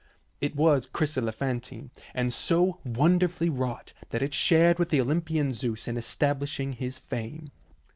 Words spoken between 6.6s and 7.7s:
his fame.